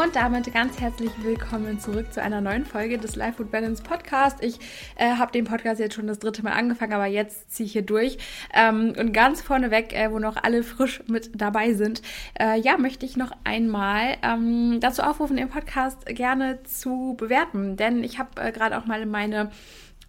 [0.00, 4.44] Und damit ganz herzlich willkommen zurück zu einer neuen Folge des Life Food Balance Podcast.
[4.44, 4.60] Ich
[4.94, 7.82] äh, habe den Podcast jetzt schon das dritte Mal angefangen, aber jetzt ziehe ich hier
[7.82, 8.16] durch.
[8.54, 12.02] Ähm, und ganz vorneweg, äh, wo noch alle frisch mit dabei sind,
[12.38, 17.76] äh, ja, möchte ich noch einmal ähm, dazu aufrufen, den Podcast gerne zu bewerten.
[17.76, 19.50] Denn ich habe äh, gerade auch mal meine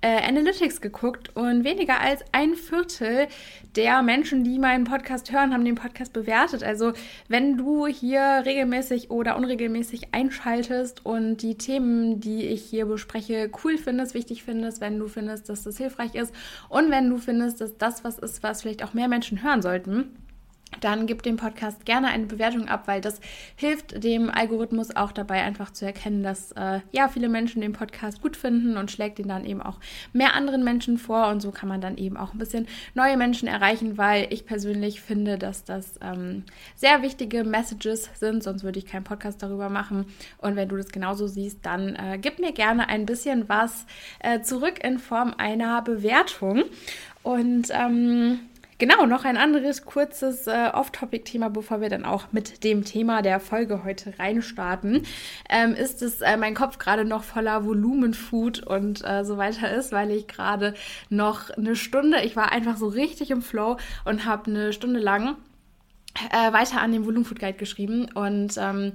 [0.02, 3.28] äh, Analytics geguckt und weniger als ein Viertel
[3.76, 6.64] der Menschen, die meinen Podcast hören, haben den Podcast bewertet.
[6.64, 6.94] Also
[7.28, 13.78] wenn du hier regelmäßig oder unregelmäßig einschaltest und die Themen, die ich hier bespreche, cool
[13.78, 16.34] findest, wichtig findest, wenn du findest, dass das hilfreich ist
[16.70, 20.16] und wenn du findest, dass das was ist, was vielleicht auch mehr Menschen hören sollten,
[20.82, 23.20] dann gib dem Podcast gerne eine Bewertung ab, weil das
[23.56, 28.22] hilft dem Algorithmus auch dabei, einfach zu erkennen, dass äh, ja viele Menschen den Podcast
[28.22, 29.80] gut finden und schlägt ihn dann eben auch
[30.14, 33.48] mehr anderen Menschen vor und so kann man dann eben auch ein bisschen neue Menschen
[33.48, 36.44] erreichen, weil ich persönlich finde, dass das ähm,
[36.76, 40.06] sehr wichtige Messages sind, sonst würde ich keinen Podcast darüber machen.
[40.38, 43.86] Und wenn du das genauso siehst, dann äh, gib mir gerne ein bisschen was
[44.20, 46.64] äh, zurück in Form einer Bewertung.
[47.24, 48.40] Und ähm,
[48.80, 53.42] Genau, noch ein anderes kurzes äh, Off-Topic-Thema, bevor wir dann auch mit dem Thema der
[53.42, 55.06] Folge heute reinstarten,
[55.50, 59.92] ähm, ist es äh, mein Kopf gerade noch voller Volumenfood und äh, so weiter ist,
[59.92, 60.76] weil ich gerade
[61.10, 65.36] noch eine Stunde, ich war einfach so richtig im Flow und habe eine Stunde lang
[66.32, 68.94] äh, weiter an dem Volumenfood Guide geschrieben und ähm,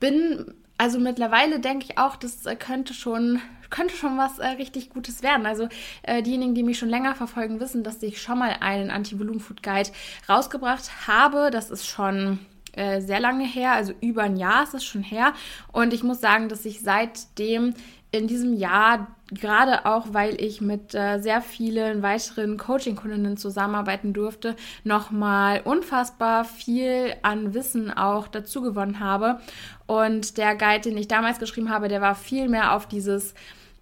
[0.00, 4.90] bin also mittlerweile denke ich auch, das äh, könnte schon könnte schon was äh, richtig
[4.90, 5.46] Gutes werden.
[5.46, 5.68] Also
[6.02, 9.90] äh, diejenigen, die mich schon länger verfolgen, wissen, dass ich schon mal einen Anti-Volumen-Food-Guide
[10.28, 11.50] rausgebracht habe.
[11.50, 12.38] Das ist schon
[12.72, 15.32] äh, sehr lange her, also über ein Jahr ist es schon her.
[15.72, 17.74] Und ich muss sagen, dass ich seitdem
[18.12, 24.56] in diesem Jahr, gerade auch weil ich mit äh, sehr vielen weiteren Coaching-Kundinnen zusammenarbeiten durfte,
[24.84, 29.40] nochmal unfassbar viel an Wissen auch dazu gewonnen habe.
[29.86, 33.34] Und der Guide, den ich damals geschrieben habe, der war viel mehr auf dieses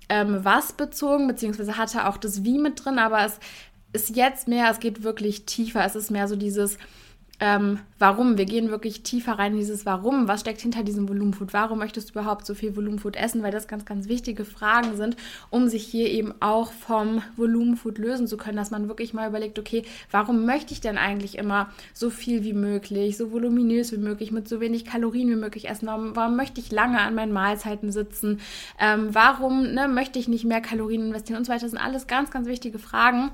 [0.09, 3.39] ähm, Was bezogen, beziehungsweise hatte auch das Wie mit drin, aber es
[3.93, 5.85] ist jetzt mehr, es geht wirklich tiefer.
[5.85, 6.79] Es ist mehr so dieses
[7.45, 8.39] ähm, warum.
[8.39, 10.29] Wir gehen wirklich tiefer rein in dieses Warum.
[10.29, 11.53] Was steckt hinter diesem Volumenfood?
[11.53, 13.43] Warum möchtest du überhaupt so viel Volumenfood essen?
[13.43, 15.17] Weil das ganz, ganz wichtige Fragen sind,
[15.51, 19.59] um sich hier eben auch vom Volumenfood lösen zu können, dass man wirklich mal überlegt,
[19.59, 19.83] okay,
[20.13, 24.49] warum möchte ich denn eigentlich immer so viel wie möglich, so voluminös wie möglich, mit
[24.49, 25.89] so wenig Kalorien wie möglich essen?
[25.89, 28.39] Warum, warum möchte ich lange an meinen Mahlzeiten sitzen?
[28.79, 31.63] Ähm, warum ne, möchte ich nicht mehr Kalorien investieren und so weiter?
[31.63, 33.33] Das sind alles ganz, ganz wichtige Fragen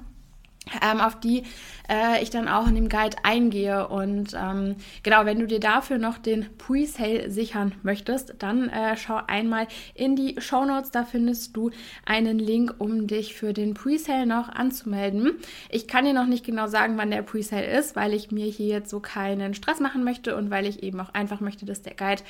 [0.83, 1.45] ähm, auf die
[1.89, 3.89] äh, ich dann auch in dem Guide eingehe.
[3.89, 9.21] Und ähm, genau, wenn du dir dafür noch den Pre-Sale sichern möchtest, dann äh, schau
[9.27, 10.91] einmal in die Show Notes.
[10.91, 11.71] Da findest du
[12.05, 15.33] einen Link, um dich für den Pre-Sale noch anzumelden.
[15.71, 18.67] Ich kann dir noch nicht genau sagen, wann der Pre-Sale ist, weil ich mir hier
[18.67, 21.95] jetzt so keinen Stress machen möchte und weil ich eben auch einfach möchte, dass der
[21.95, 22.23] Guide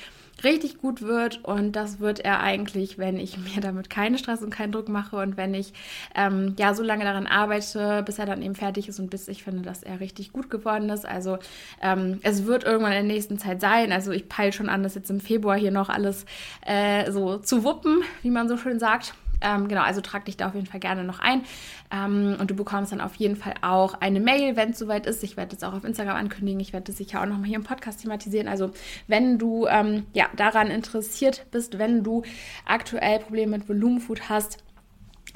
[0.43, 1.43] richtig gut wird.
[1.43, 5.17] Und das wird er eigentlich, wenn ich mir damit keinen Stress und keinen Druck mache
[5.17, 5.73] und wenn ich
[6.15, 9.43] ähm, ja so lange daran arbeite, bis er dann eben fertig ist und bis ich
[9.43, 11.05] finde, dass er richtig gut geworden ist.
[11.05, 11.37] Also
[11.81, 13.91] ähm, es wird irgendwann in der nächsten Zeit sein.
[13.91, 16.25] Also ich peile schon an, das jetzt im Februar hier noch alles
[16.65, 19.13] äh, so zu wuppen, wie man so schön sagt.
[19.41, 21.43] Ähm, genau, also trag dich da auf jeden Fall gerne noch ein.
[21.91, 25.23] Ähm, und du bekommst dann auf jeden Fall auch eine Mail, wenn es soweit ist.
[25.23, 26.59] Ich werde das auch auf Instagram ankündigen.
[26.59, 28.47] Ich werde das sicher auch nochmal hier im Podcast thematisieren.
[28.47, 28.71] Also
[29.07, 32.23] wenn du ähm, ja, daran interessiert bist, wenn du
[32.65, 34.63] aktuell Probleme mit Volumenfood hast,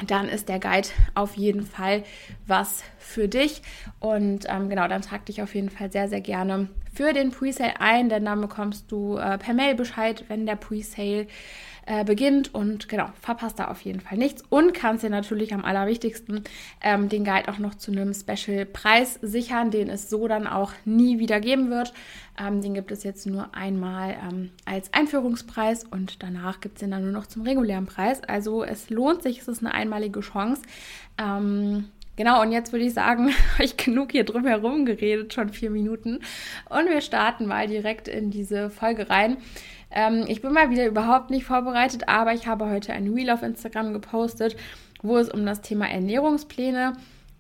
[0.08, 2.04] dann ist der Guide auf jeden Fall
[2.48, 3.62] was für dich.
[4.00, 7.80] Und ähm, genau, dann trag dich auf jeden Fall sehr, sehr gerne für den Presale
[7.80, 11.28] ein, denn dann bekommst du äh, per Mail Bescheid, wenn der Presale
[11.86, 15.66] äh, beginnt und genau, verpasst da auf jeden Fall nichts und kannst dir natürlich am
[15.66, 16.44] allerwichtigsten
[16.82, 21.20] ähm, den Guide auch noch zu einem Special-Preis sichern, den es so dann auch nie
[21.20, 21.94] wieder geben wird.
[22.40, 26.92] Ähm, den gibt es jetzt nur einmal ähm, als Einführungspreis und danach gibt es den
[26.92, 28.24] dann nur noch zum regulären Preis.
[28.24, 30.62] Also es lohnt sich, es ist eine einmalige Chance.
[31.18, 31.86] Ähm,
[32.16, 35.72] Genau, und jetzt würde ich sagen, habe ich genug hier drum herum geredet, schon vier
[35.72, 36.20] Minuten.
[36.70, 39.38] Und wir starten mal direkt in diese Folge rein.
[39.94, 43.44] Ähm, ich bin mal wieder überhaupt nicht vorbereitet, aber ich habe heute ein Reel auf
[43.44, 44.58] Instagram gepostet,
[45.02, 46.94] wo es um das Thema Ernährungspläne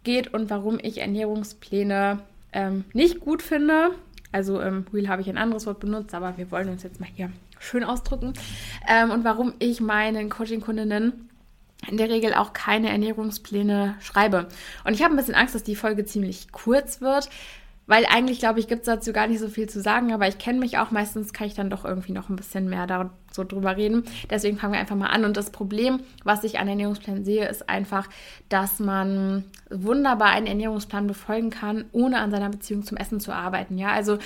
[0.04, 2.20] geht und warum ich Ernährungspläne
[2.54, 3.92] ähm, nicht gut finde.
[4.32, 7.10] Also im Reel habe ich ein anderes Wort benutzt, aber wir wollen uns jetzt mal
[7.14, 8.34] hier schön ausdrücken.
[8.88, 11.30] Ähm, und warum ich meinen Coaching-Kundinnen
[11.90, 14.48] in der Regel auch keine Ernährungspläne schreibe.
[14.86, 17.30] Und ich habe ein bisschen Angst, dass die Folge ziemlich kurz wird,
[17.85, 20.38] weil eigentlich, glaube ich, gibt es dazu gar nicht so viel zu sagen, aber ich
[20.38, 20.91] kenne mich auch.
[20.91, 24.03] Meistens kann ich dann doch irgendwie noch ein bisschen mehr da so drüber reden.
[24.30, 25.25] Deswegen fangen wir einfach mal an.
[25.25, 28.07] Und das Problem, was ich an Ernährungsplänen sehe, ist einfach,
[28.47, 33.77] dass man wunderbar einen Ernährungsplan befolgen kann, ohne an seiner Beziehung zum Essen zu arbeiten.
[33.77, 34.18] Ja, also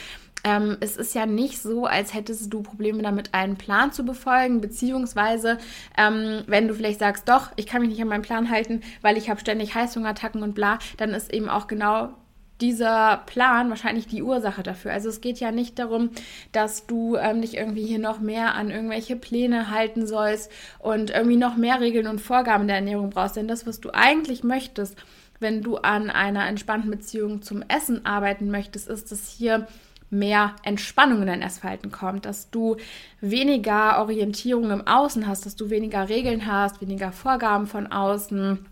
[0.44, 4.62] ähm, es ist ja nicht so, als hättest du Probleme damit, einen Plan zu befolgen,
[4.62, 5.58] beziehungsweise
[5.98, 9.18] ähm, wenn du vielleicht sagst, doch, ich kann mich nicht an meinen Plan halten, weil
[9.18, 12.14] ich habe ständig Heißhungerattacken und bla, dann ist eben auch genau
[12.62, 14.92] dieser Plan wahrscheinlich die Ursache dafür.
[14.92, 16.10] Also es geht ja nicht darum,
[16.52, 21.38] dass du ähm, dich irgendwie hier noch mehr an irgendwelche Pläne halten sollst und irgendwie
[21.38, 23.36] noch mehr Regeln und Vorgaben der Ernährung brauchst.
[23.36, 24.98] Denn das, was du eigentlich möchtest,
[25.40, 29.68] wenn du an einer entspannten Beziehung zum Essen arbeiten möchtest, ist, dass hier
[30.10, 32.78] mehr Entspannung in dein Essverhalten kommt, dass du
[33.20, 38.66] weniger Orientierung im Außen hast, dass du weniger Regeln hast, weniger Vorgaben von außen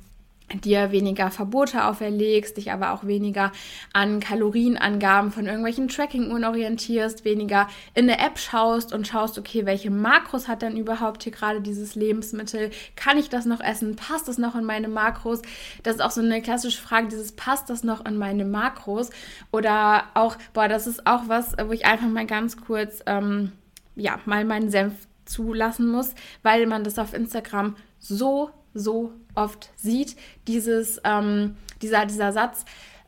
[0.54, 3.52] dir weniger Verbote auferlegst, dich aber auch weniger
[3.94, 9.90] an Kalorienangaben von irgendwelchen Tracking-Uhren orientierst, weniger in der App schaust und schaust, okay, welche
[9.90, 12.70] Makros hat denn überhaupt hier gerade dieses Lebensmittel?
[12.96, 13.96] Kann ich das noch essen?
[13.96, 15.42] Passt das noch in meine Makros?
[15.84, 19.10] Das ist auch so eine klassische Frage, dieses passt das noch in meine Makros?
[19.52, 23.52] Oder auch, boah, das ist auch was, wo ich einfach mal ganz kurz, ähm,
[23.96, 24.94] ja, mal meinen Senf
[25.26, 26.14] zulassen muss,
[26.44, 30.16] weil man das auf Instagram so so oft sieht,
[30.48, 32.66] dieses, ähm, dieser, dieser Satz,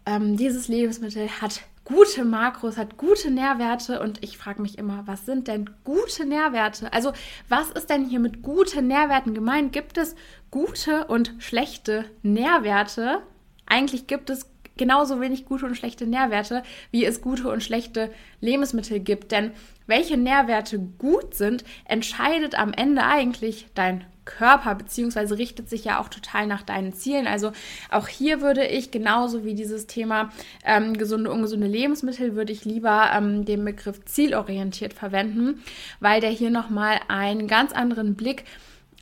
[0.08, 5.26] ähm, dieses Lebensmittel hat gute Makros, hat gute Nährwerte und ich frage mich immer, was
[5.26, 6.92] sind denn gute Nährwerte?
[6.92, 7.14] Also
[7.48, 9.72] was ist denn hier mit guten Nährwerten gemeint?
[9.72, 10.16] Gibt es
[10.52, 13.20] gute und schlechte Nährwerte?
[13.66, 18.12] Eigentlich gibt es genauso wenig gute und schlechte Nährwerte, wie es gute und schlechte
[18.42, 19.32] Lebensmittel gibt.
[19.32, 19.52] Denn
[19.88, 26.10] welche Nährwerte gut sind, entscheidet am Ende eigentlich dein Körper, beziehungsweise richtet sich ja auch
[26.10, 27.26] total nach deinen Zielen.
[27.26, 27.54] Also
[27.90, 30.32] auch hier würde ich genauso wie dieses Thema
[30.64, 35.64] ähm, gesunde, ungesunde Lebensmittel, würde ich lieber ähm, den Begriff zielorientiert verwenden,
[36.00, 38.44] weil der hier nochmal einen ganz anderen Blick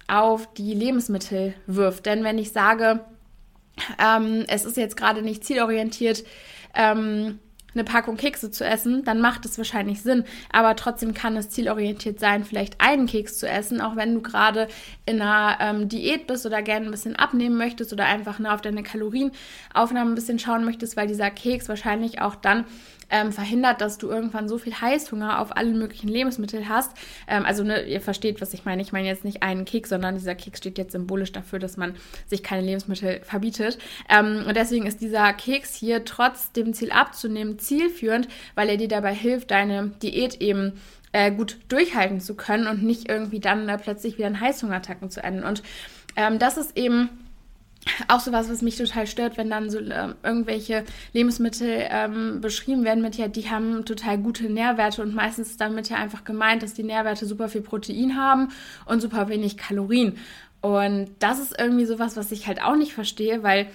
[0.08, 2.06] auf die Lebensmittel wirft.
[2.06, 3.02] Denn wenn ich sage,
[4.00, 6.24] ähm, es ist jetzt gerade nicht zielorientiert,
[6.76, 7.40] ähm,
[7.76, 10.24] eine Packung Kekse zu essen, dann macht es wahrscheinlich Sinn.
[10.52, 14.68] Aber trotzdem kann es zielorientiert sein, vielleicht einen Keks zu essen, auch wenn du gerade
[15.06, 18.62] in einer ähm, Diät bist oder gerne ein bisschen abnehmen möchtest oder einfach nur auf
[18.62, 22.66] deine Kalorienaufnahme ein bisschen schauen möchtest, weil dieser Keks wahrscheinlich auch dann
[23.10, 26.92] ähm, verhindert, dass du irgendwann so viel Heißhunger auf alle möglichen Lebensmittel hast.
[27.28, 28.82] Ähm, also ne, ihr versteht, was ich meine.
[28.82, 31.96] Ich meine jetzt nicht einen Keks, sondern dieser Keks steht jetzt symbolisch dafür, dass man
[32.28, 33.78] sich keine Lebensmittel verbietet.
[34.10, 38.88] Ähm, und deswegen ist dieser Keks hier trotz dem Ziel abzunehmen zielführend, weil er dir
[38.88, 40.74] dabei hilft, deine Diät eben
[41.12, 45.24] äh, gut durchhalten zu können und nicht irgendwie dann äh, plötzlich wieder in Heißhungerattacken zu
[45.24, 45.44] enden.
[45.44, 45.64] Und
[46.18, 47.10] ähm, das ist eben
[48.08, 50.84] auch sowas, was mich total stört, wenn dann so äh, irgendwelche
[51.14, 55.90] Lebensmittel ähm, beschrieben werden mit, ja, die haben total gute Nährwerte und meistens ist damit
[55.90, 58.50] ja einfach gemeint, dass die Nährwerte super viel Protein haben
[58.86, 60.18] und super wenig Kalorien.
[60.62, 63.68] Und das ist irgendwie sowas, was ich halt auch nicht verstehe, weil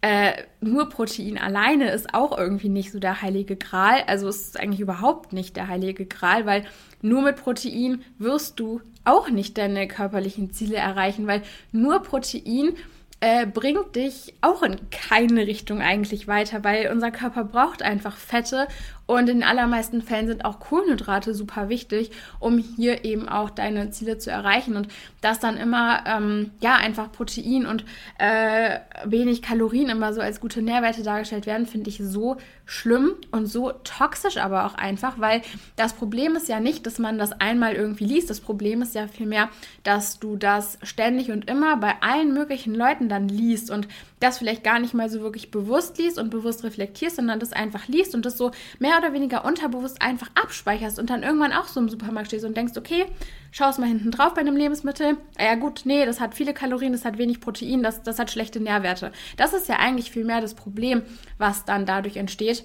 [0.00, 4.02] äh, nur Protein alleine ist auch irgendwie nicht so der heilige Gral.
[4.06, 6.64] Also es ist eigentlich überhaupt nicht der heilige Gral, weil
[7.02, 11.42] nur mit Protein wirst du auch nicht deine körperlichen Ziele erreichen, weil
[11.72, 12.74] nur Protein
[13.20, 18.68] äh, bringt dich auch in keine Richtung eigentlich weiter, weil unser Körper braucht einfach Fette
[19.06, 22.10] und in den allermeisten Fällen sind auch Kohlenhydrate super wichtig,
[22.40, 24.76] um hier eben auch deine Ziele zu erreichen.
[24.76, 24.88] Und
[25.20, 27.84] dass dann immer, ähm, ja, einfach Protein und
[28.18, 33.46] äh, wenig Kalorien immer so als gute Nährwerte dargestellt werden, finde ich so schlimm und
[33.46, 35.42] so toxisch aber auch einfach, weil
[35.76, 38.28] das Problem ist ja nicht, dass man das einmal irgendwie liest.
[38.28, 39.50] Das Problem ist ja vielmehr,
[39.84, 43.86] dass du das ständig und immer bei allen möglichen Leuten dann liest und
[44.18, 47.86] das vielleicht gar nicht mal so wirklich bewusst liest und bewusst reflektierst, sondern das einfach
[47.86, 51.80] liest und das so mehr oder weniger unterbewusst einfach abspeicherst und dann irgendwann auch so
[51.80, 53.06] im Supermarkt stehst und denkst, okay,
[53.50, 55.16] schaust mal hinten drauf bei einem Lebensmittel.
[55.38, 58.30] Ah ja gut, nee, das hat viele Kalorien, das hat wenig Protein, das, das hat
[58.30, 59.12] schlechte Nährwerte.
[59.36, 61.02] Das ist ja eigentlich viel mehr das Problem,
[61.38, 62.64] was dann dadurch entsteht.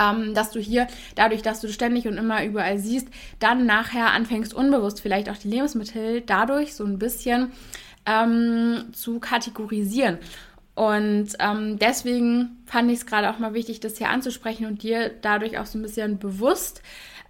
[0.00, 3.08] Ähm, dass du hier, dadurch, dass du ständig und immer überall siehst,
[3.40, 7.52] dann nachher anfängst unbewusst vielleicht auch die Lebensmittel dadurch so ein bisschen
[8.06, 10.18] ähm, zu kategorisieren.
[10.76, 15.10] Und ähm, deswegen fand ich es gerade auch mal wichtig, das hier anzusprechen und dir
[15.22, 16.82] dadurch auch so ein bisschen bewusst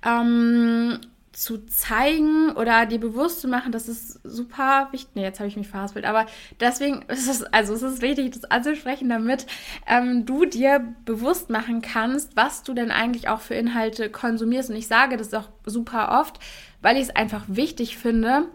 [0.05, 0.99] ähm,
[1.37, 5.11] zu zeigen oder dir bewusst zu machen, das ist super wichtig.
[5.15, 6.27] Nee, jetzt habe ich mich verhaspelt, aber
[6.59, 9.47] deswegen ist es, also es ist wichtig, das anzusprechen, damit
[9.87, 14.71] ähm, du dir bewusst machen kannst, was du denn eigentlich auch für Inhalte konsumierst.
[14.71, 16.41] Und ich sage das auch super oft,
[16.83, 18.49] weil ich es einfach wichtig finde,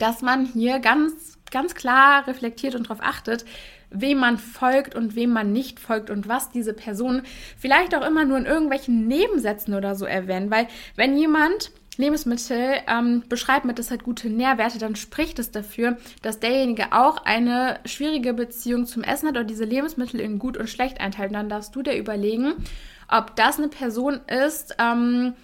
[0.00, 3.44] dass man hier ganz, ganz klar reflektiert und darauf achtet,
[3.90, 7.22] wem man folgt und wem man nicht folgt und was diese Person
[7.58, 10.50] vielleicht auch immer nur in irgendwelchen Nebensätzen oder so erwähnt.
[10.50, 15.98] Weil wenn jemand Lebensmittel ähm, beschreibt mit, das hat gute Nährwerte, dann spricht es dafür,
[16.22, 20.68] dass derjenige auch eine schwierige Beziehung zum Essen hat oder diese Lebensmittel in gut und
[20.68, 21.30] schlecht einteilt.
[21.30, 22.54] Und dann darfst du dir überlegen,
[23.08, 25.34] ob das eine Person ist, ähm,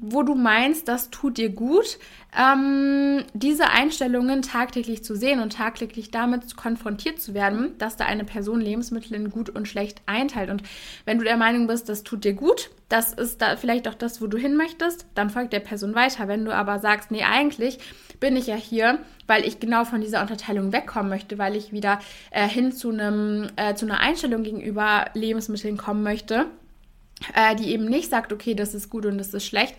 [0.00, 1.98] wo du meinst, das tut dir gut,
[2.36, 8.24] ähm, diese Einstellungen tagtäglich zu sehen und tagtäglich damit konfrontiert zu werden, dass da eine
[8.24, 10.50] Person Lebensmittel in gut und schlecht einteilt.
[10.50, 10.62] Und
[11.04, 14.22] wenn du der Meinung bist, das tut dir gut, das ist da vielleicht auch das,
[14.22, 16.28] wo du hin möchtest, dann folgt der Person weiter.
[16.28, 17.78] Wenn du aber sagst, nee, eigentlich
[18.20, 21.98] bin ich ja hier, weil ich genau von dieser Unterteilung wegkommen möchte, weil ich wieder
[22.30, 26.46] äh, hin zu einem äh, zu einer Einstellung gegenüber Lebensmitteln kommen möchte,
[27.58, 29.74] die eben nicht sagt, okay, das ist gut und das ist schlecht,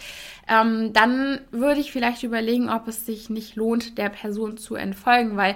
[0.48, 5.38] ähm, dann würde ich vielleicht überlegen, ob es sich nicht lohnt, der Person zu entfolgen,
[5.38, 5.55] weil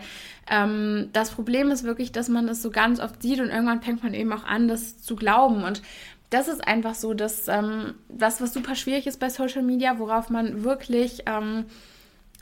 [0.50, 4.04] ähm, das Problem ist wirklich, dass man das so ganz oft sieht und irgendwann fängt
[4.04, 5.82] man eben auch an, das zu glauben und
[6.30, 10.30] das ist einfach so, dass ähm, das, was super schwierig ist bei Social Media, worauf
[10.30, 11.66] man wirklich ähm,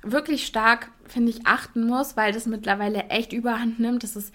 [0.04, 4.04] wirklich stark, finde ich, achten muss, weil das mittlerweile echt überhand nimmt.
[4.04, 4.34] Das ist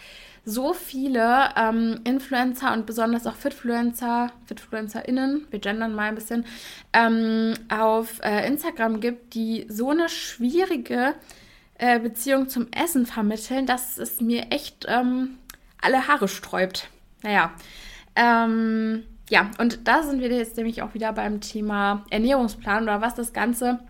[0.49, 6.47] so viele ähm, Influencer und besonders auch Fitfluencer, FitfluencerInnen, wir gendern mal ein bisschen,
[6.93, 11.15] ähm, auf äh, Instagram gibt, die so eine schwierige
[11.79, 15.37] äh, Beziehung zum Essen vermitteln, dass es mir echt ähm,
[15.83, 16.91] alle Haare sträubt.
[17.25, 17.51] Naja,
[18.15, 23.17] ähm, ja, und da sind wir jetzt nämlich auch wieder beim Thema Ernährungsplan oder was
[23.17, 23.81] das Ganze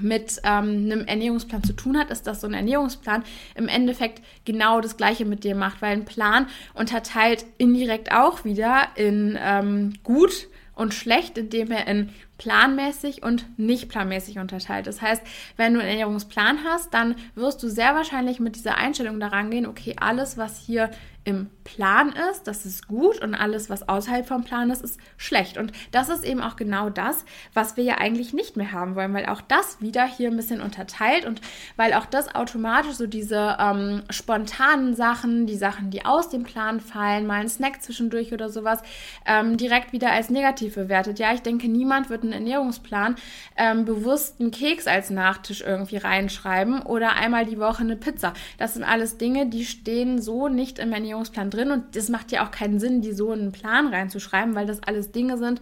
[0.00, 3.24] mit ähm, einem Ernährungsplan zu tun hat, ist, dass so ein Ernährungsplan
[3.54, 8.88] im Endeffekt genau das Gleiche mit dir macht, weil ein Plan unterteilt indirekt auch wieder
[8.96, 14.86] in ähm, gut und schlecht, indem er in planmäßig und nicht planmäßig unterteilt.
[14.86, 15.22] Das heißt,
[15.56, 19.66] wenn du einen Ernährungsplan hast, dann wirst du sehr wahrscheinlich mit dieser Einstellung daran gehen,
[19.66, 20.90] okay, alles, was hier
[21.24, 25.56] im Plan ist, das ist gut und alles, was außerhalb vom Plan ist, ist schlecht.
[25.56, 29.14] Und das ist eben auch genau das, was wir ja eigentlich nicht mehr haben wollen,
[29.14, 31.40] weil auch das wieder hier ein bisschen unterteilt und
[31.76, 36.80] weil auch das automatisch so diese ähm, spontanen Sachen, die Sachen, die aus dem Plan
[36.80, 38.82] fallen, mal ein Snack zwischendurch oder sowas,
[39.24, 41.18] ähm, direkt wieder als negativ bewertet.
[41.18, 43.16] Ja, ich denke, niemand wird einen Ernährungsplan
[43.56, 48.34] ähm, bewusst einen Keks als Nachtisch irgendwie reinschreiben oder einmal die Woche eine Pizza.
[48.58, 52.32] Das sind alles Dinge, die stehen so nicht im Ernährungsplan Ernährungsplan drin und es macht
[52.32, 55.60] ja auch keinen Sinn, die so in einen Plan reinzuschreiben, weil das alles Dinge sind,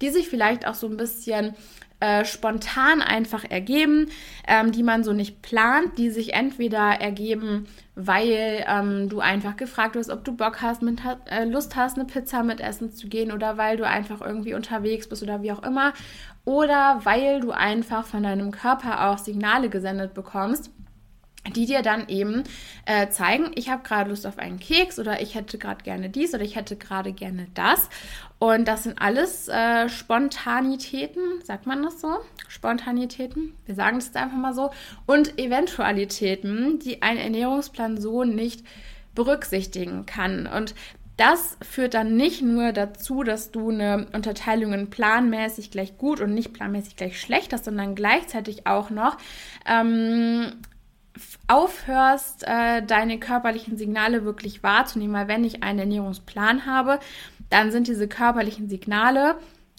[0.00, 1.54] die sich vielleicht auch so ein bisschen
[2.00, 4.08] äh, spontan einfach ergeben,
[4.46, 9.96] ähm, die man so nicht plant, die sich entweder ergeben, weil ähm, du einfach gefragt
[9.96, 13.32] wirst, ob du Bock hast, mit, äh, Lust hast, eine Pizza mit essen zu gehen
[13.32, 15.92] oder weil du einfach irgendwie unterwegs bist oder wie auch immer
[16.44, 20.70] oder weil du einfach von deinem Körper auch Signale gesendet bekommst
[21.54, 22.44] die dir dann eben
[22.86, 26.34] äh, zeigen, ich habe gerade Lust auf einen Keks oder ich hätte gerade gerne dies
[26.34, 27.88] oder ich hätte gerade gerne das.
[28.38, 32.18] Und das sind alles äh, Spontanitäten, sagt man das so?
[32.46, 34.70] Spontanitäten, wir sagen es einfach mal so.
[35.06, 38.64] Und Eventualitäten, die ein Ernährungsplan so nicht
[39.14, 40.46] berücksichtigen kann.
[40.46, 40.74] Und
[41.18, 46.32] das führt dann nicht nur dazu, dass du eine Unterteilung in planmäßig gleich gut und
[46.32, 49.16] nicht planmäßig gleich schlecht hast, sondern gleichzeitig auch noch
[49.66, 50.52] ähm,
[51.46, 55.14] aufhörst, äh, deine körperlichen Signale wirklich wahrzunehmen.
[55.14, 56.98] Weil wenn ich einen Ernährungsplan habe,
[57.50, 59.36] dann sind diese körperlichen Signale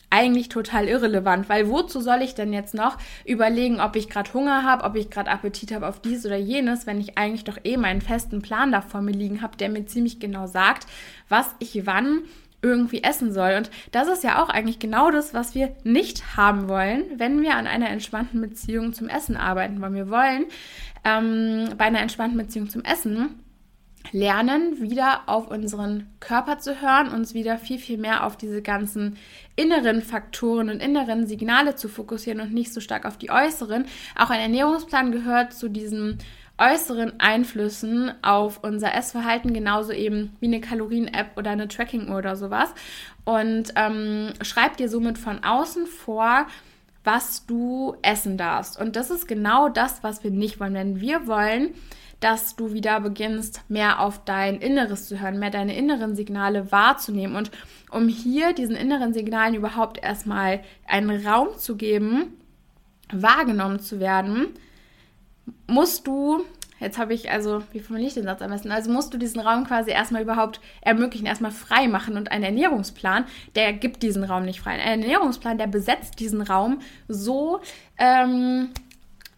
[0.09, 4.63] eigentlich total irrelevant, weil wozu soll ich denn jetzt noch überlegen, ob ich gerade Hunger
[4.63, 7.77] habe, ob ich gerade Appetit habe auf dies oder jenes, wenn ich eigentlich doch eh
[7.77, 10.87] meinen festen Plan da vor mir liegen habe, der mir ziemlich genau sagt,
[11.27, 12.23] was ich wann
[12.61, 13.55] irgendwie essen soll.
[13.57, 17.55] Und das ist ja auch eigentlich genau das, was wir nicht haben wollen, wenn wir
[17.55, 19.95] an einer entspannten Beziehung zum Essen arbeiten wollen.
[19.95, 20.45] Wir wollen
[21.03, 23.39] ähm, bei einer entspannten Beziehung zum Essen
[24.11, 29.17] lernen, wieder auf unseren Körper zu hören, uns wieder viel, viel mehr auf diese ganzen
[29.55, 33.85] inneren Faktoren und inneren Signale zu fokussieren und nicht so stark auf die äußeren.
[34.17, 36.19] Auch ein Ernährungsplan gehört zu diesen
[36.59, 42.69] äußeren Einflüssen auf unser Essverhalten, genauso eben wie eine Kalorien-App oder eine Tracking-Uhr oder sowas.
[43.25, 46.47] Und ähm, schreib dir somit von außen vor,
[47.03, 48.79] was du essen darfst.
[48.79, 50.73] Und das ist genau das, was wir nicht wollen.
[50.73, 51.73] Denn wir wollen,
[52.19, 57.35] dass du wieder beginnst, mehr auf dein Inneres zu hören, mehr deine inneren Signale wahrzunehmen.
[57.35, 57.51] Und
[57.89, 62.33] um hier diesen inneren Signalen überhaupt erstmal einen Raum zu geben,
[63.11, 64.47] wahrgenommen zu werden,
[65.67, 66.43] musst du
[66.79, 68.71] Jetzt habe ich, also, wie formuliere ich den Satz am besten?
[68.71, 72.15] Also musst du diesen Raum quasi erstmal überhaupt ermöglichen, erstmal frei machen.
[72.15, 73.25] Und ein Ernährungsplan,
[73.55, 74.71] der gibt diesen Raum nicht frei.
[74.71, 76.79] Ein Ernährungsplan, der besetzt diesen Raum
[77.09, 77.59] so,
[77.97, 78.69] ähm,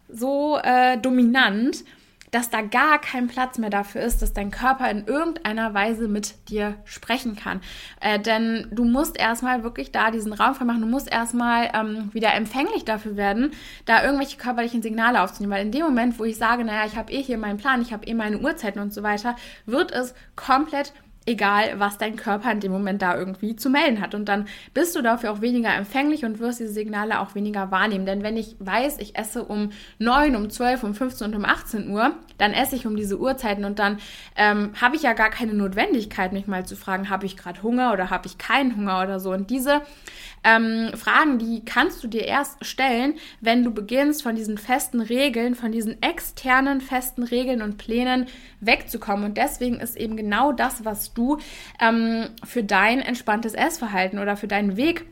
[0.08, 1.84] so äh, dominant,
[2.32, 6.48] dass da gar kein Platz mehr dafür ist, dass dein Körper in irgendeiner Weise mit
[6.48, 7.60] dir sprechen kann.
[8.00, 12.34] Äh, denn du musst erstmal wirklich da diesen Raum vermachen, du musst erstmal ähm, wieder
[12.34, 13.52] empfänglich dafür werden,
[13.84, 15.52] da irgendwelche körperlichen Signale aufzunehmen.
[15.52, 17.92] Weil in dem Moment, wo ich sage, naja, ich habe eh hier meinen Plan, ich
[17.92, 19.36] habe eh meine Uhrzeiten und so weiter,
[19.66, 20.94] wird es komplett
[21.26, 24.14] egal was dein Körper in dem Moment da irgendwie zu melden hat.
[24.14, 28.06] Und dann bist du dafür auch weniger empfänglich und wirst diese Signale auch weniger wahrnehmen.
[28.06, 31.90] Denn wenn ich weiß, ich esse um 9, um 12, um 15 und um 18
[31.90, 33.98] Uhr, dann esse ich um diese Uhrzeiten und dann
[34.36, 37.92] ähm, habe ich ja gar keine Notwendigkeit, mich mal zu fragen, habe ich gerade Hunger
[37.92, 39.32] oder habe ich keinen Hunger oder so.
[39.32, 39.82] Und diese
[40.44, 45.54] ähm, Fragen, die kannst du dir erst stellen, wenn du beginnst, von diesen festen Regeln,
[45.54, 48.26] von diesen externen festen Regeln und Plänen
[48.60, 49.24] wegzukommen.
[49.24, 51.38] Und deswegen ist eben genau das, was du
[51.80, 55.06] ähm, für dein entspanntes Essverhalten oder für deinen Weg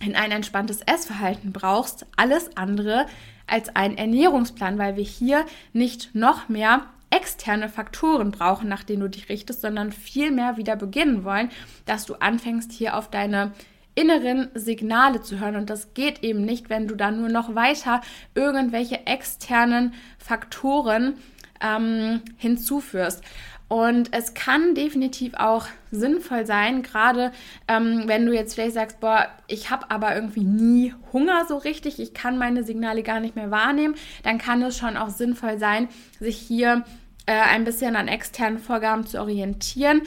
[0.00, 3.06] in ein entspanntes Essverhalten brauchst, alles andere
[3.46, 9.08] als ein Ernährungsplan, weil wir hier nicht noch mehr externe Faktoren brauchen, nach denen du
[9.08, 11.50] dich richtest, sondern vielmehr wieder beginnen wollen,
[11.86, 13.52] dass du anfängst, hier auf deine
[13.94, 15.56] inneren Signale zu hören.
[15.56, 18.00] Und das geht eben nicht, wenn du dann nur noch weiter
[18.34, 21.14] irgendwelche externen Faktoren
[21.60, 23.22] ähm, hinzuführst.
[23.68, 27.32] Und es kann definitiv auch sinnvoll sein, gerade
[27.68, 32.00] ähm, wenn du jetzt vielleicht sagst, boah, ich habe aber irgendwie nie Hunger so richtig,
[32.00, 35.88] ich kann meine Signale gar nicht mehr wahrnehmen, dann kann es schon auch sinnvoll sein,
[36.18, 36.84] sich hier
[37.26, 40.00] äh, ein bisschen an externen Vorgaben zu orientieren,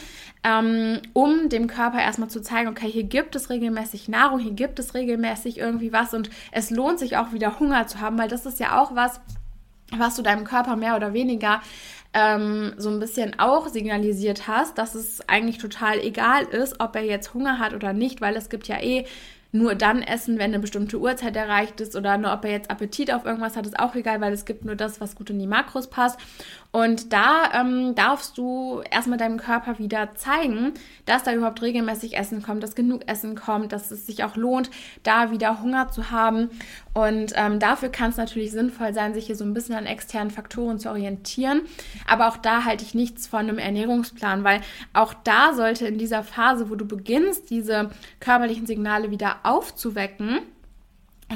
[0.44, 4.80] ähm, um dem Körper erstmal zu zeigen, okay, hier gibt es regelmäßig Nahrung, hier gibt
[4.80, 8.48] es regelmäßig irgendwie was und es lohnt sich auch wieder Hunger zu haben, weil das
[8.48, 9.22] ist ja auch was,
[9.96, 11.62] was du deinem Körper mehr oder weniger
[12.14, 17.04] ähm, so ein bisschen auch signalisiert hast, dass es eigentlich total egal ist, ob er
[17.04, 19.06] jetzt Hunger hat oder nicht, weil es gibt ja eh
[19.54, 23.14] nur dann essen, wenn eine bestimmte Uhrzeit erreicht ist oder nur ob er jetzt Appetit
[23.14, 25.48] auf irgendwas hat, ist auch egal, weil es gibt nur das, was gut in die
[25.48, 26.20] Makros passt.
[26.72, 30.74] Und da ähm, darfst du erstmal deinem Körper wieder zeigen,
[31.06, 34.70] dass da überhaupt regelmäßig Essen kommt, dass genug Essen kommt, dass es sich auch lohnt,
[35.04, 36.50] da wieder Hunger zu haben.
[36.94, 40.32] Und ähm, dafür kann es natürlich sinnvoll sein, sich hier so ein bisschen an externen
[40.32, 41.62] Faktoren zu orientieren.
[42.08, 44.62] Aber auch da halte ich nichts von einem Ernährungsplan, weil
[44.94, 47.90] auch da sollte in dieser Phase, wo du beginnst, diese
[48.22, 50.40] körperlichen Signale wieder aufzuwecken,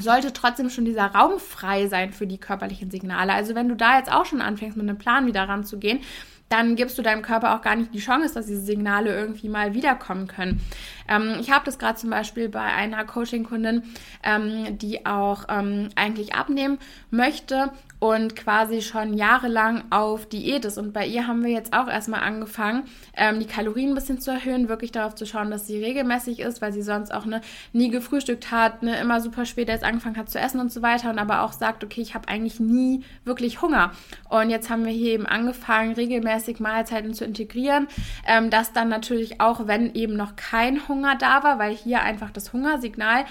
[0.02, 3.34] sollte trotzdem schon dieser Raum frei sein für die körperlichen Signale.
[3.34, 6.02] Also wenn du da jetzt auch schon anfängst, mit einem Plan wieder ranzugehen,
[6.50, 9.74] dann gibst du deinem Körper auch gar nicht die Chance, dass diese Signale irgendwie mal
[9.74, 10.62] wiederkommen können.
[11.08, 13.84] Ähm, ich habe das gerade zum Beispiel bei einer Coaching-Kundin,
[14.24, 16.80] ähm, die auch ähm, eigentlich abnehmen
[17.12, 20.78] möchte und quasi schon jahrelang auf Diät ist.
[20.78, 22.84] Und bei ihr haben wir jetzt auch erstmal angefangen,
[23.16, 26.62] ähm, die Kalorien ein bisschen zu erhöhen, wirklich darauf zu schauen, dass sie regelmäßig ist,
[26.62, 27.42] weil sie sonst auch ne,
[27.74, 31.10] nie gefrühstückt hat, ne, immer super spät erst angefangen hat zu essen und so weiter
[31.10, 33.92] und aber auch sagt, okay, ich habe eigentlich nie wirklich Hunger.
[34.30, 37.88] Und jetzt haben wir hier eben angefangen, regelmäßig Mahlzeiten zu integrieren,
[38.28, 42.32] ähm, das dann natürlich auch, wenn eben noch kein Hunger da war, weil hier einfach
[42.32, 43.26] das Hungersignal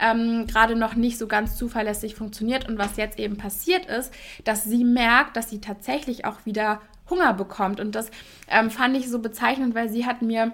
[0.00, 2.68] ähm, gerade noch nicht so ganz zuverlässig funktioniert.
[2.68, 4.12] Und was jetzt eben passiert ist,
[4.44, 7.80] dass sie merkt, dass sie tatsächlich auch wieder Hunger bekommt.
[7.80, 8.10] Und das
[8.48, 10.52] ähm, fand ich so bezeichnend, weil sie hat mir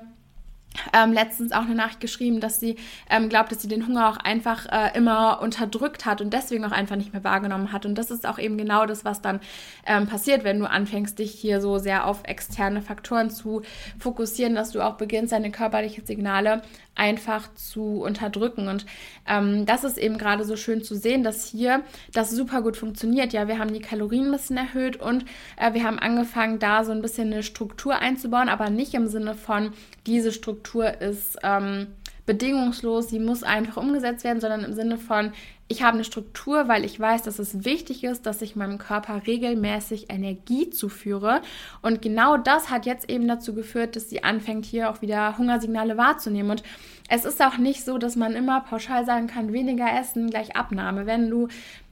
[0.92, 2.76] ähm, letztens auch eine Nachricht geschrieben, dass sie
[3.08, 6.72] ähm, glaubt, dass sie den Hunger auch einfach äh, immer unterdrückt hat und deswegen auch
[6.72, 7.87] einfach nicht mehr wahrgenommen hat.
[7.87, 9.40] Und das ist auch eben genau das, was dann
[9.87, 13.62] ähm, passiert, wenn du anfängst, dich hier so sehr auf externe Faktoren zu
[13.98, 16.62] fokussieren, dass du auch beginnst, deine körperlichen Signale
[16.94, 18.68] einfach zu unterdrücken.
[18.68, 18.87] Und
[19.26, 21.82] ähm, das ist eben gerade so schön zu sehen, dass hier
[22.12, 23.32] das super gut funktioniert.
[23.32, 25.24] Ja, wir haben die Kalorien ein bisschen erhöht und
[25.56, 29.34] äh, wir haben angefangen, da so ein bisschen eine Struktur einzubauen, aber nicht im Sinne
[29.34, 29.72] von,
[30.07, 31.88] diese Struktur ist ähm,
[32.27, 35.33] bedingungslos, sie muss einfach umgesetzt werden, sondern im Sinne von,
[35.67, 39.23] ich habe eine Struktur, weil ich weiß, dass es wichtig ist, dass ich meinem Körper
[39.27, 41.40] regelmäßig Energie zuführe.
[41.81, 45.97] Und genau das hat jetzt eben dazu geführt, dass sie anfängt, hier auch wieder Hungersignale
[45.97, 46.51] wahrzunehmen.
[46.51, 46.62] Und
[47.09, 51.07] es ist auch nicht so, dass man immer pauschal sagen kann, weniger essen gleich Abnahme.
[51.07, 51.49] Wenn du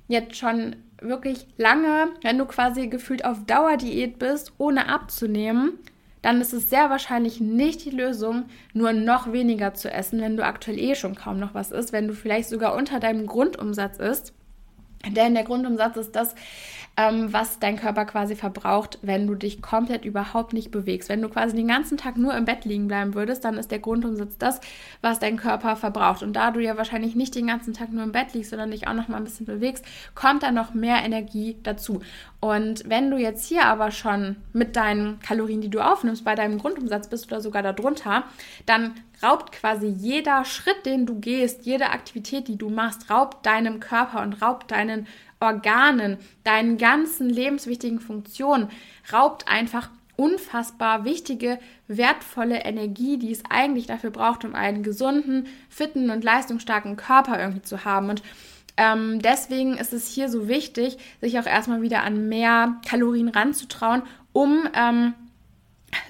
[0.09, 5.79] jetzt schon wirklich lange, wenn du quasi gefühlt auf Dauerdiät bist, ohne abzunehmen,
[6.22, 10.44] dann ist es sehr wahrscheinlich nicht die Lösung, nur noch weniger zu essen, wenn du
[10.44, 14.32] aktuell eh schon kaum noch was isst, wenn du vielleicht sogar unter deinem Grundumsatz isst.
[15.08, 16.37] Denn der Grundumsatz ist das,
[16.96, 21.09] ähm, was dein Körper quasi verbraucht, wenn du dich komplett überhaupt nicht bewegst.
[21.09, 23.78] Wenn du quasi den ganzen Tag nur im Bett liegen bleiben würdest, dann ist der
[23.78, 24.61] Grundumsatz das,
[25.00, 26.22] was dein Körper verbraucht.
[26.22, 28.88] Und da du ja wahrscheinlich nicht den ganzen Tag nur im Bett liegst, sondern dich
[28.88, 32.02] auch noch mal ein bisschen bewegst, kommt dann noch mehr Energie dazu.
[32.40, 36.59] Und wenn du jetzt hier aber schon mit deinen Kalorien, die du aufnimmst, bei deinem
[36.59, 38.24] Grundumsatz bist oder sogar darunter,
[38.66, 43.81] dann raubt quasi jeder Schritt, den du gehst, jede Aktivität, die du machst, raubt deinem
[43.81, 45.07] Körper und raubt deinen
[45.42, 48.68] Organen, deinen ganzen lebenswichtigen Funktionen,
[49.12, 56.11] raubt einfach unfassbar wichtige, wertvolle Energie, die es eigentlich dafür braucht, um einen gesunden, fitten
[56.11, 58.11] und leistungsstarken Körper irgendwie zu haben.
[58.11, 58.22] Und
[58.76, 64.02] ähm, deswegen ist es hier so wichtig, sich auch erstmal wieder an mehr Kalorien ranzutrauen,
[64.33, 65.14] um ähm,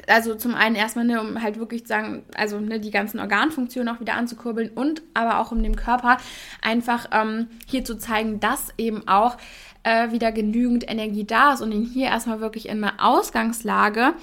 [0.06, 3.94] also zum einen erstmal, ne, um halt wirklich zu sagen, also ne, die ganzen Organfunktionen
[3.94, 6.18] auch wieder anzukurbeln und aber auch um dem Körper
[6.60, 9.36] einfach ähm, hier zu zeigen, dass eben auch
[9.82, 14.14] äh, wieder genügend Energie da ist und ihn hier erstmal wirklich in eine Ausgangslage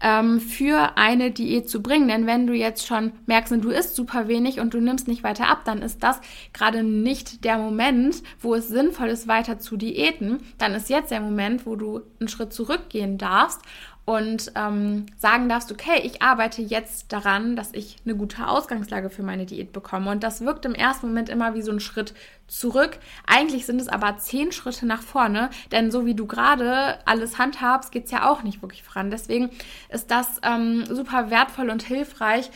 [0.00, 2.08] ähm, für eine Diät zu bringen.
[2.08, 5.48] Denn wenn du jetzt schon merkst, du isst super wenig und du nimmst nicht weiter
[5.48, 6.20] ab, dann ist das
[6.52, 10.40] gerade nicht der Moment, wo es sinnvoll ist, weiter zu diäten.
[10.58, 13.60] Dann ist jetzt der Moment, wo du einen Schritt zurückgehen darfst
[14.06, 19.22] und ähm, sagen darfst, okay, ich arbeite jetzt daran, dass ich eine gute Ausgangslage für
[19.22, 20.10] meine Diät bekomme.
[20.10, 22.12] Und das wirkt im ersten Moment immer wie so ein Schritt
[22.46, 22.98] zurück.
[23.26, 27.92] Eigentlich sind es aber zehn Schritte nach vorne, denn so wie du gerade alles handhabst,
[27.92, 29.10] geht es ja auch nicht wirklich voran.
[29.10, 29.50] Deswegen
[29.88, 32.50] ist das ähm, super wertvoll und hilfreich,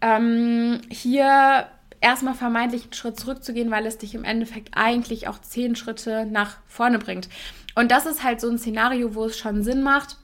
[0.00, 1.66] ähm, hier
[2.00, 6.58] erstmal vermeintlich einen Schritt zurückzugehen, weil es dich im Endeffekt eigentlich auch zehn Schritte nach
[6.66, 7.28] vorne bringt.
[7.74, 10.16] Und das ist halt so ein Szenario, wo es schon Sinn macht,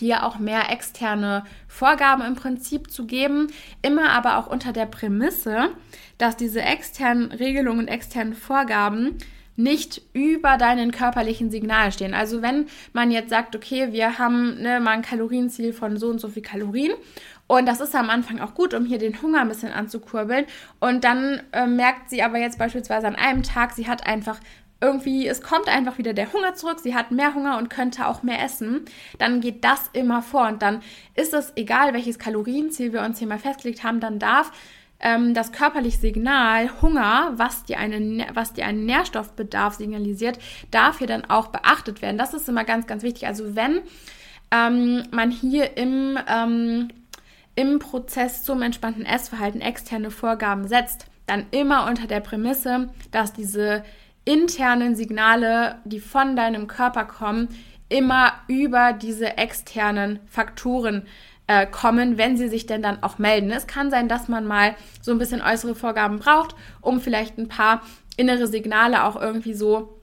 [0.00, 3.46] hier auch mehr externe Vorgaben im Prinzip zu geben,
[3.82, 5.70] immer aber auch unter der Prämisse,
[6.18, 9.18] dass diese externen Regelungen, externen Vorgaben
[9.56, 12.14] nicht über deinen körperlichen Signal stehen.
[12.14, 16.18] Also wenn man jetzt sagt, okay, wir haben ne, mal ein Kalorienziel von so und
[16.18, 16.92] so viel Kalorien
[17.50, 20.46] und das ist am Anfang auch gut, um hier den Hunger ein bisschen anzukurbeln.
[20.78, 24.38] Und dann äh, merkt sie aber jetzt beispielsweise an einem Tag, sie hat einfach
[24.80, 28.22] irgendwie, es kommt einfach wieder der Hunger zurück, sie hat mehr Hunger und könnte auch
[28.22, 28.86] mehr essen,
[29.18, 30.82] dann geht das immer vor und dann
[31.14, 34.52] ist es egal, welches Kalorienziel wir uns hier mal festgelegt haben, dann darf
[35.00, 40.38] ähm, das körperliche Signal Hunger, was dir, eine, was dir einen Nährstoffbedarf signalisiert,
[40.70, 42.18] darf hier dann auch beachtet werden.
[42.18, 43.26] Das ist immer ganz, ganz wichtig.
[43.26, 43.80] Also wenn
[44.50, 46.88] ähm, man hier im, ähm,
[47.54, 53.84] im Prozess zum entspannten Essverhalten externe Vorgaben setzt, dann immer unter der Prämisse, dass diese
[54.24, 57.48] internen Signale, die von deinem Körper kommen,
[57.88, 61.06] immer über diese externen Faktoren
[61.46, 63.50] äh, kommen, wenn sie sich denn dann auch melden.
[63.50, 67.48] Es kann sein, dass man mal so ein bisschen äußere Vorgaben braucht, um vielleicht ein
[67.48, 67.82] paar
[68.16, 69.96] innere Signale auch irgendwie so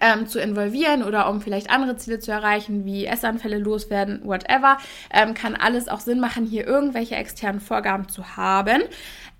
[0.00, 4.78] ähm, zu involvieren oder um vielleicht andere Ziele zu erreichen, wie Essanfälle loswerden, whatever,
[5.12, 8.82] ähm, kann alles auch Sinn machen, hier irgendwelche externen Vorgaben zu haben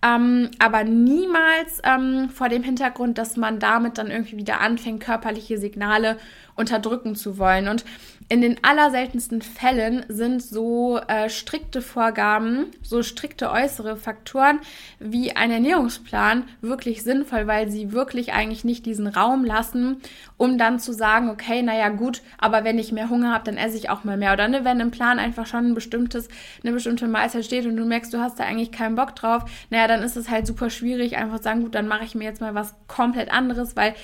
[0.05, 5.57] ähm, aber niemals ähm, vor dem Hintergrund, dass man damit dann irgendwie wieder anfängt, körperliche
[5.59, 6.19] Signale
[6.57, 7.69] unterdrücken zu wollen.
[7.69, 7.85] Und
[8.29, 14.61] in den allerseltensten Fällen sind so äh, strikte Vorgaben, so strikte äußere Faktoren
[14.99, 19.99] wie ein Ernährungsplan wirklich sinnvoll, weil sie wirklich eigentlich nicht diesen Raum lassen,
[20.39, 23.77] um dann zu sagen, okay, naja gut, aber wenn ich mehr Hunger habe, dann esse
[23.77, 24.33] ich auch mal mehr.
[24.33, 26.29] Oder ne, wenn im Plan einfach schon ein bestimmtes,
[26.63, 29.87] eine bestimmte Mahlzeit steht und du merkst, du hast da eigentlich keinen Bock drauf, naja,
[29.87, 32.41] dann ist es halt super schwierig, einfach zu sagen, gut, dann mache ich mir jetzt
[32.41, 33.95] mal was komplett anderes, weil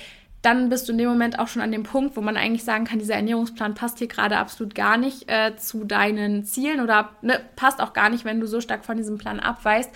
[0.41, 2.85] dann bist du in dem Moment auch schon an dem Punkt, wo man eigentlich sagen
[2.85, 7.39] kann, dieser Ernährungsplan passt hier gerade absolut gar nicht äh, zu deinen Zielen oder ne,
[7.55, 9.91] passt auch gar nicht, wenn du so stark von diesem Plan abweichst.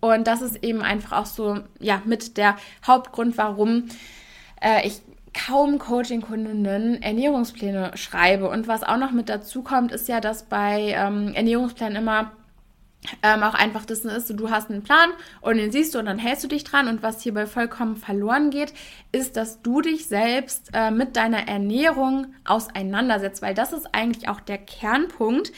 [0.00, 3.88] Und das ist eben einfach auch so, ja, mit der Hauptgrund, warum
[4.60, 5.00] äh, ich
[5.36, 8.48] kaum Coaching-Kundinnen Ernährungspläne schreibe.
[8.48, 12.32] Und was auch noch mit dazu kommt, ist ja, dass bei ähm, Ernährungsplänen immer
[13.22, 16.18] ähm, auch einfach das ist, du hast einen Plan und den siehst du und dann
[16.18, 16.88] hältst du dich dran.
[16.88, 18.72] Und was hierbei vollkommen verloren geht,
[19.12, 24.40] ist, dass du dich selbst äh, mit deiner Ernährung auseinandersetzt, weil das ist eigentlich auch
[24.40, 25.52] der Kernpunkt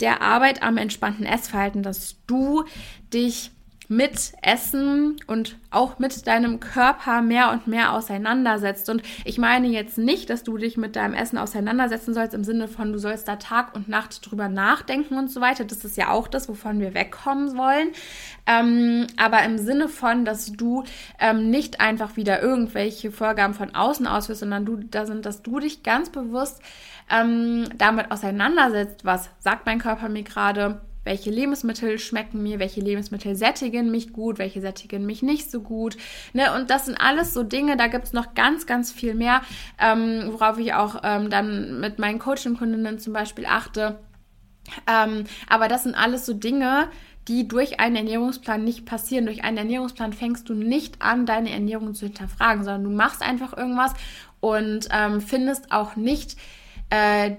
[0.00, 2.64] der Arbeit am entspannten Essverhalten, dass du
[3.12, 3.52] dich
[3.96, 8.88] mit Essen und auch mit deinem Körper mehr und mehr auseinandersetzt.
[8.88, 12.68] Und ich meine jetzt nicht, dass du dich mit deinem Essen auseinandersetzen sollst im Sinne
[12.68, 15.64] von, du sollst da Tag und Nacht drüber nachdenken und so weiter.
[15.64, 17.88] Das ist ja auch das, wovon wir wegkommen wollen.
[18.46, 20.84] Ähm, aber im Sinne von, dass du
[21.20, 25.60] ähm, nicht einfach wieder irgendwelche Vorgaben von außen ausführst, sondern du, da sind, dass du
[25.60, 26.62] dich ganz bewusst
[27.10, 33.34] ähm, damit auseinandersetzt, was sagt mein Körper mir gerade, welche Lebensmittel schmecken mir, welche Lebensmittel
[33.34, 35.96] sättigen mich gut, welche sättigen mich nicht so gut.
[36.32, 36.54] Ne?
[36.54, 39.42] Und das sind alles so Dinge, da gibt es noch ganz, ganz viel mehr,
[39.80, 43.98] ähm, worauf ich auch ähm, dann mit meinen Coaching-Kundinnen zum Beispiel achte.
[44.86, 46.88] Ähm, aber das sind alles so Dinge,
[47.28, 49.26] die durch einen Ernährungsplan nicht passieren.
[49.26, 53.56] Durch einen Ernährungsplan fängst du nicht an, deine Ernährung zu hinterfragen, sondern du machst einfach
[53.56, 53.94] irgendwas
[54.40, 56.36] und ähm, findest auch nicht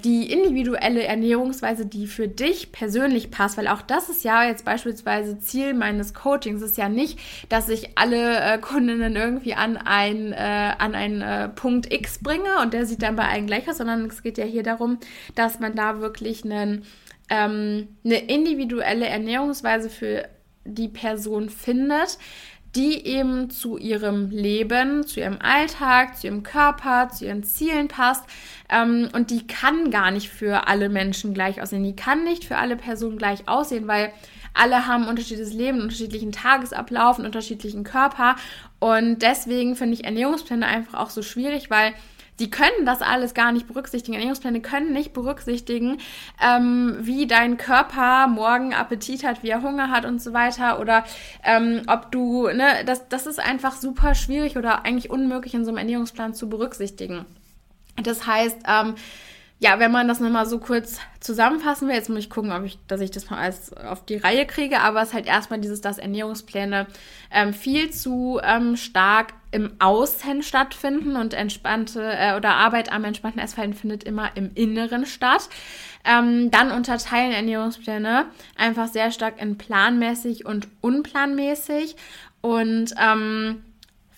[0.03, 5.37] die individuelle Ernährungsweise, die für dich persönlich passt, weil auch das ist ja jetzt beispielsweise
[5.39, 10.73] Ziel meines Coachings, ist ja nicht, dass ich alle äh, Kundinnen irgendwie an ein äh,
[10.77, 14.05] an einen äh, Punkt X bringe und der sieht dann bei allen gleich aus, sondern
[14.05, 14.97] es geht ja hier darum,
[15.35, 16.85] dass man da wirklich einen,
[17.29, 20.27] ähm, eine individuelle Ernährungsweise für
[20.65, 22.17] die Person findet,
[22.75, 28.23] die eben zu ihrem Leben, zu ihrem Alltag, zu ihrem Körper, zu ihren Zielen passt.
[28.69, 31.83] Ähm, und die kann gar nicht für alle Menschen gleich aussehen.
[31.83, 34.11] Die kann nicht für alle Personen gleich aussehen, weil
[34.55, 38.35] alle haben unterschiedliches Leben, unterschiedlichen Tagesablauf, einen unterschiedlichen Körper.
[38.79, 41.93] Und deswegen finde ich Ernährungspläne einfach auch so schwierig, weil
[42.37, 44.13] Sie können das alles gar nicht berücksichtigen.
[44.15, 45.99] Ernährungspläne können nicht berücksichtigen,
[46.41, 50.79] ähm, wie dein Körper morgen Appetit hat, wie er Hunger hat und so weiter.
[50.79, 51.03] Oder
[51.43, 55.69] ähm, ob du, ne, das, das ist einfach super schwierig oder eigentlich unmöglich in so
[55.69, 57.25] einem Ernährungsplan zu berücksichtigen.
[58.01, 58.95] Das heißt, ähm,
[59.63, 62.77] ja, wenn man das nochmal so kurz zusammenfassen will, jetzt muss ich gucken, ob ich,
[62.87, 65.79] dass ich das mal alles auf die Reihe kriege, aber es ist halt erstmal dieses,
[65.79, 66.85] dass Ernährungspläne
[67.31, 73.41] ähm, viel zu ähm, stark im Außen stattfinden und entspannte äh, oder Arbeit am entspannten
[73.41, 75.47] Essverhalten findet immer im Inneren statt.
[76.03, 78.25] Ähm, dann unterteilen Ernährungspläne
[78.57, 81.95] einfach sehr stark in planmäßig und unplanmäßig
[82.41, 83.63] und ähm,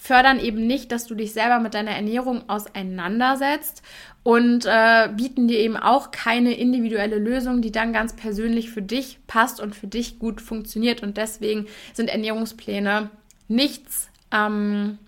[0.06, 3.82] fördern eben nicht, dass du dich selber mit deiner Ernährung auseinandersetzt
[4.22, 9.18] und äh, bieten dir eben auch keine individuelle Lösung, die dann ganz persönlich für dich
[9.26, 11.02] passt und für dich gut funktioniert.
[11.02, 13.10] Und deswegen sind Ernährungspläne
[13.48, 15.00] nichts, ähm,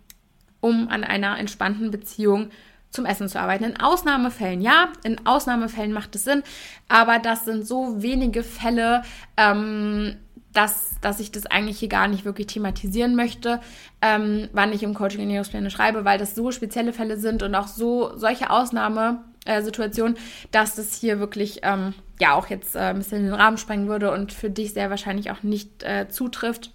[0.61, 2.49] um an einer entspannten Beziehung
[2.89, 3.65] zum Essen zu arbeiten.
[3.65, 6.41] In Ausnahmefällen ja, in Ausnahmefällen macht es Sinn,
[6.87, 9.03] aber das sind so wenige Fälle,
[9.37, 10.15] ähm,
[10.53, 13.59] dass, dass ich das eigentlich hier gar nicht wirklich thematisieren möchte,
[14.01, 17.67] ähm, wann ich im Coaching Ernährungspläne schreibe, weil das so spezielle Fälle sind und auch
[17.67, 20.17] so solche Ausnahmesituationen,
[20.51, 24.11] dass das hier wirklich ähm, ja auch jetzt äh, ein bisschen den Rahmen sprengen würde
[24.11, 26.71] und für dich sehr wahrscheinlich auch nicht äh, zutrifft.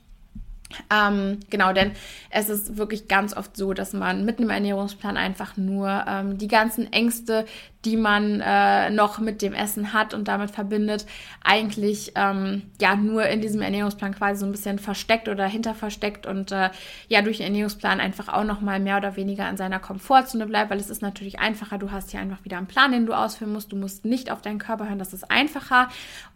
[0.90, 1.92] Ähm, genau, denn
[2.30, 6.48] es ist wirklich ganz oft so, dass man mit einem Ernährungsplan einfach nur ähm, die
[6.48, 7.46] ganzen Ängste,
[7.84, 11.06] die man äh, noch mit dem Essen hat und damit verbindet,
[11.42, 16.26] eigentlich ähm, ja nur in diesem Ernährungsplan quasi so ein bisschen versteckt oder hinter versteckt
[16.26, 16.70] und äh,
[17.08, 20.70] ja durch den Ernährungsplan einfach auch noch mal mehr oder weniger in seiner Komfortzone bleibt,
[20.70, 21.78] weil es ist natürlich einfacher.
[21.78, 23.72] Du hast hier einfach wieder einen Plan, den du ausführen musst.
[23.72, 25.88] Du musst nicht auf deinen Körper hören, das ist einfacher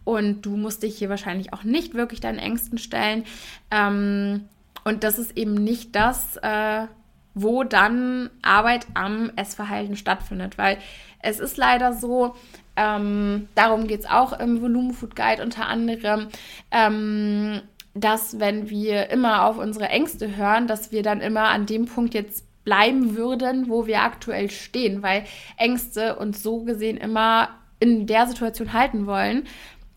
[0.03, 3.23] und du musst dich hier wahrscheinlich auch nicht wirklich deinen Ängsten stellen.
[3.71, 4.45] Ähm,
[4.83, 6.87] und das ist eben nicht das, äh,
[7.33, 10.77] wo dann Arbeit am Essverhalten stattfindet, weil
[11.19, 12.35] es ist leider so,
[12.75, 16.27] ähm, darum geht es auch im Volumenfood Guide unter anderem,
[16.71, 17.61] ähm,
[17.93, 22.13] dass wenn wir immer auf unsere Ängste hören, dass wir dann immer an dem Punkt
[22.13, 25.23] jetzt bleiben würden, wo wir aktuell stehen, weil
[25.57, 27.49] Ängste uns so gesehen immer
[27.79, 29.47] in der Situation halten wollen,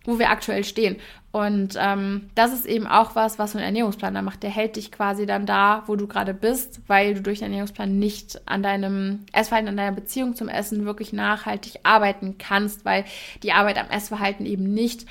[0.04, 0.96] wo wir aktuell stehen.
[1.32, 4.42] Und ähm, das ist eben auch was, was so ein Ernährungsplan macht.
[4.42, 7.98] Der hält dich quasi dann da, wo du gerade bist, weil du durch den Ernährungsplan
[7.98, 13.04] nicht an deinem Essverhalten, an deiner Beziehung zum Essen wirklich nachhaltig arbeiten kannst, weil
[13.44, 15.06] die Arbeit am Essverhalten eben nicht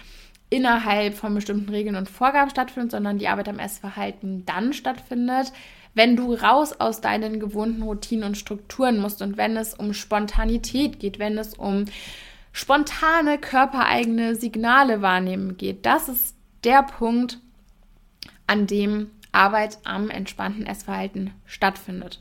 [0.50, 5.54] innerhalb von bestimmten Regeln und Vorgaben stattfindet, sondern die Arbeit am Essverhalten dann stattfindet,
[5.94, 11.00] wenn du raus aus deinen gewohnten Routinen und Strukturen musst und wenn es um Spontanität
[11.00, 11.86] geht, wenn es um
[12.52, 15.86] spontane körpereigene Signale wahrnehmen geht.
[15.86, 17.40] Das ist der Punkt,
[18.48, 22.20] an dem Arbeit am entspannten Essverhalten stattfindet.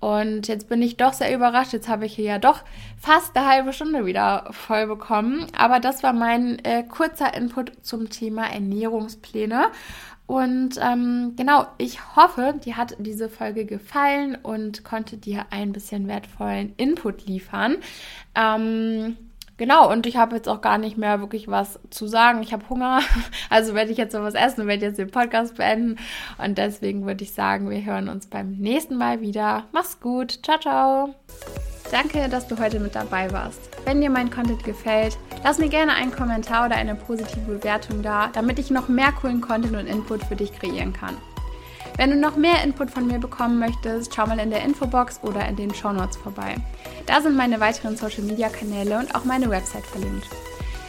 [0.00, 1.72] Und jetzt bin ich doch sehr überrascht.
[1.72, 2.64] Jetzt habe ich hier ja doch
[2.98, 5.46] fast eine halbe Stunde wieder voll bekommen.
[5.56, 9.66] Aber das war mein äh, kurzer Input zum Thema Ernährungspläne.
[10.26, 16.08] Und ähm, genau, ich hoffe, dir hat diese Folge gefallen und konnte dir ein bisschen
[16.08, 17.76] wertvollen Input liefern.
[18.34, 19.16] Ähm,
[19.62, 22.42] Genau, und ich habe jetzt auch gar nicht mehr wirklich was zu sagen.
[22.42, 22.98] Ich habe Hunger,
[23.48, 26.00] also werde ich jetzt noch was essen und werde jetzt den Podcast beenden.
[26.36, 29.62] Und deswegen würde ich sagen, wir hören uns beim nächsten Mal wieder.
[29.70, 30.40] Mach's gut.
[30.42, 31.14] Ciao, ciao.
[31.92, 33.60] Danke, dass du heute mit dabei warst.
[33.84, 38.30] Wenn dir mein Content gefällt, lass mir gerne einen Kommentar oder eine positive Bewertung da,
[38.32, 41.16] damit ich noch mehr coolen Content und Input für dich kreieren kann.
[41.98, 45.46] Wenn du noch mehr Input von mir bekommen möchtest, schau mal in der Infobox oder
[45.46, 46.56] in den Show Notes vorbei.
[47.12, 50.26] Da sind meine weiteren Social Media Kanäle und auch meine Website verlinkt.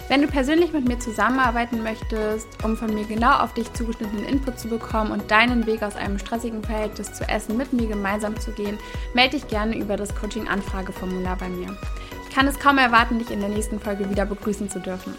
[0.07, 4.57] Wenn du persönlich mit mir zusammenarbeiten möchtest, um von mir genau auf dich zugeschnittenen Input
[4.57, 8.51] zu bekommen und deinen Weg aus einem stressigen Verhältnis zu Essen mit mir gemeinsam zu
[8.51, 8.77] gehen,
[9.13, 11.75] melde dich gerne über das Coaching-Anfrageformular bei mir.
[12.25, 15.13] Ich kann es kaum erwarten, dich in der nächsten Folge wieder begrüßen zu dürfen.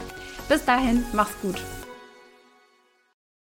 [0.49, 1.61] Bis dahin, mach's gut.